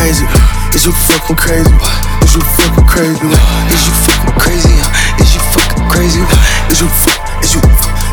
Is 0.00 0.88
you 0.88 0.92
fucking 0.96 1.36
crazy? 1.36 1.68
Is 2.24 2.32
you 2.32 2.40
fucking 2.40 2.88
crazy? 2.88 3.20
Is 3.68 3.84
you 3.84 3.92
fucking 4.08 4.32
crazy? 4.40 4.72
Is 5.20 5.28
you 5.36 5.42
fucking 5.52 5.84
crazy? 5.92 6.24
Is 6.72 6.80
you 6.80 6.88
fuck? 6.88 7.20
Is 7.44 7.52
you 7.52 7.60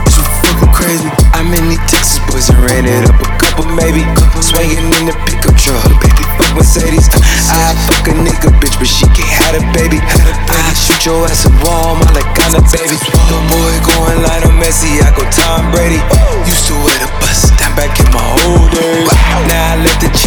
is 0.03 0.19
you 0.19 0.23
fucking 0.43 0.73
crazy? 0.75 1.07
I'm 1.31 1.47
in 1.55 1.63
these 1.71 1.79
Texas 1.87 2.19
boys 2.27 2.51
and 2.51 2.59
ran 2.59 2.83
it 2.83 3.07
up 3.07 3.15
a 3.23 3.29
couple 3.39 3.63
maybe. 3.71 4.03
Swinging 4.43 4.83
in 4.99 5.07
the 5.07 5.15
pickup 5.31 5.55
truck, 5.55 5.87
baby. 6.03 6.27
Fuck 6.35 6.59
Mercedes. 6.59 7.07
I 7.55 7.71
fuck 7.87 8.03
a 8.11 8.13
nigga 8.19 8.51
bitch, 8.59 8.75
but 8.75 8.91
she 8.91 9.07
can't 9.15 9.31
have 9.47 9.55
a 9.55 9.63
baby. 9.71 10.03
I 10.03 10.75
shoot 10.75 11.07
your 11.07 11.23
ass 11.23 11.47
a 11.47 11.51
wall, 11.63 11.95
my 11.95 12.11
like 12.11 12.27
on 12.43 12.51
a 12.59 12.63
baby. 12.67 12.99
The 12.99 13.39
boy 13.47 13.73
going 13.87 14.27
Lionel 14.27 14.59
Messi, 14.59 14.99
I 14.99 15.15
go 15.15 15.23
Tom 15.31 15.71
Brady. 15.71 16.03
Used 16.43 16.67
to 16.67 16.75
wear 16.83 16.99
the 16.99 17.09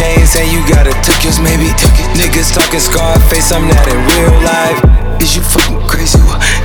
chains 0.01 0.33
and 0.35 0.49
you 0.49 0.59
gotta 0.65 0.93
took 1.05 1.21
yours, 1.21 1.37
maybe. 1.37 1.69
Took 1.77 1.93
it. 2.01 2.09
Niggas 2.17 2.49
talking 2.57 2.81
Scarface, 2.81 3.53
I'm 3.53 3.69
not 3.69 3.85
in 3.85 3.99
real 4.09 4.35
life. 4.41 4.79
Is 5.21 5.37
you 5.37 5.45
fucking 5.45 5.85
crazy? 5.85 6.17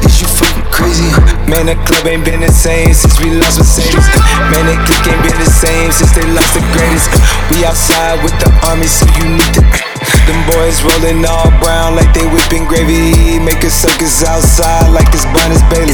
Is 0.09 0.17
you 0.25 0.29
fucking 0.41 0.65
crazy? 0.73 1.13
Man, 1.45 1.69
the 1.69 1.77
club 1.85 2.09
ain't 2.09 2.25
been 2.25 2.41
the 2.41 2.53
same 2.53 2.97
since 2.97 3.21
we 3.21 3.37
lost 3.37 3.61
Mercedes. 3.61 4.09
Man, 4.49 4.65
the 4.65 4.77
clique 4.89 5.05
ain't 5.13 5.21
been 5.21 5.37
the 5.37 5.53
same 5.53 5.93
since 5.93 6.17
they 6.17 6.25
lost 6.33 6.57
the 6.57 6.65
greatest. 6.73 7.13
We 7.53 7.61
outside 7.69 8.25
with 8.25 8.33
the 8.41 8.49
army, 8.65 8.89
so 8.89 9.05
you 9.21 9.29
need 9.29 9.53
to. 9.61 9.63
Them 10.27 10.41
boys 10.49 10.81
rolling 10.83 11.21
all 11.29 11.53
brown 11.61 11.95
like 11.95 12.11
they 12.17 12.25
whipping 12.25 12.65
gravy. 12.65 13.37
Make 13.39 13.61
a 13.63 13.71
circus 13.71 14.25
outside 14.25 14.89
like 14.89 15.13
it's 15.13 15.29
Bonnie's 15.37 15.63
Bailey. 15.69 15.93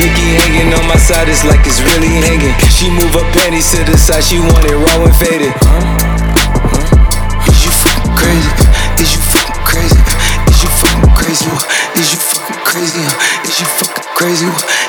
Mickey 0.00 0.40
hanging 0.40 0.72
on 0.72 0.88
my 0.88 0.96
side, 0.96 1.28
it's 1.28 1.44
like 1.44 1.60
it's 1.68 1.84
really 1.84 2.24
hanging. 2.24 2.56
She 2.72 2.88
move 2.88 3.12
her 3.12 3.28
panties 3.36 3.68
to 3.76 3.84
the 3.84 4.00
side, 4.00 4.24
she 4.24 4.40
want 4.40 4.64
it 4.64 4.74
raw 4.80 5.04
and 5.04 5.14
faded. 5.20 5.52
crazy? 14.28 14.44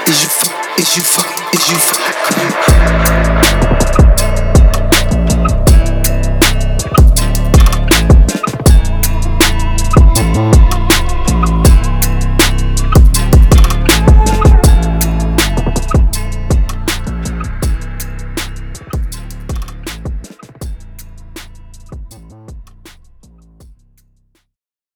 Is 0.10 0.22
you 0.22 0.30
fuck? 0.30 0.80
Is 0.80 0.98
you 0.98 1.04
fuck? 1.04 1.54
Is 1.56 1.72
you 1.72 1.78
fuck? 1.78 3.29